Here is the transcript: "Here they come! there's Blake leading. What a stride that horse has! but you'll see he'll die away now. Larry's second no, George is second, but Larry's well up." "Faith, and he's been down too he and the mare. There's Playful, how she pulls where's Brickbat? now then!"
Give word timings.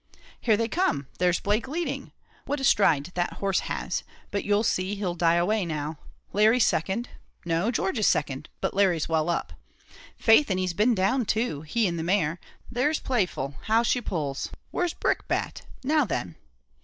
"Here 0.39 0.57
they 0.57 0.67
come! 0.67 1.05
there's 1.19 1.39
Blake 1.39 1.67
leading. 1.67 2.11
What 2.47 2.59
a 2.59 2.63
stride 2.63 3.11
that 3.13 3.33
horse 3.33 3.59
has! 3.59 4.01
but 4.31 4.43
you'll 4.43 4.63
see 4.63 4.95
he'll 4.95 5.13
die 5.13 5.35
away 5.35 5.63
now. 5.63 5.99
Larry's 6.33 6.65
second 6.65 7.09
no, 7.45 7.69
George 7.69 7.99
is 7.99 8.07
second, 8.07 8.49
but 8.61 8.73
Larry's 8.73 9.07
well 9.07 9.29
up." 9.29 9.53
"Faith, 10.17 10.49
and 10.49 10.59
he's 10.59 10.73
been 10.73 10.95
down 10.95 11.25
too 11.27 11.61
he 11.61 11.87
and 11.87 11.99
the 11.99 12.03
mare. 12.03 12.39
There's 12.71 12.99
Playful, 12.99 13.53
how 13.65 13.83
she 13.83 14.01
pulls 14.01 14.49
where's 14.71 14.95
Brickbat? 14.95 15.61
now 15.83 16.05
then!" 16.05 16.35